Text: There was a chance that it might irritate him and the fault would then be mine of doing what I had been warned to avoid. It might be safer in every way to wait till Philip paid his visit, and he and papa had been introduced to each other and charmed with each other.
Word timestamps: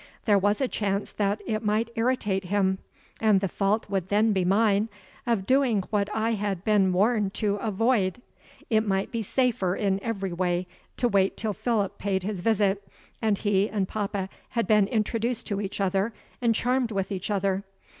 There 0.25 0.39
was 0.39 0.61
a 0.61 0.67
chance 0.67 1.11
that 1.11 1.43
it 1.45 1.63
might 1.63 1.91
irritate 1.93 2.45
him 2.45 2.79
and 3.19 3.39
the 3.39 3.47
fault 3.47 3.87
would 3.87 4.09
then 4.09 4.33
be 4.33 4.43
mine 4.43 4.89
of 5.27 5.45
doing 5.45 5.83
what 5.91 6.09
I 6.11 6.31
had 6.31 6.63
been 6.63 6.91
warned 6.91 7.35
to 7.35 7.57
avoid. 7.57 8.19
It 8.67 8.83
might 8.83 9.11
be 9.11 9.21
safer 9.21 9.75
in 9.75 10.01
every 10.01 10.33
way 10.33 10.65
to 10.97 11.07
wait 11.07 11.37
till 11.37 11.53
Philip 11.53 11.99
paid 11.99 12.23
his 12.23 12.41
visit, 12.41 12.83
and 13.21 13.37
he 13.37 13.69
and 13.69 13.87
papa 13.87 14.27
had 14.49 14.65
been 14.65 14.87
introduced 14.87 15.45
to 15.49 15.61
each 15.61 15.79
other 15.79 16.13
and 16.41 16.55
charmed 16.55 16.91
with 16.91 17.11
each 17.11 17.29
other. 17.29 17.63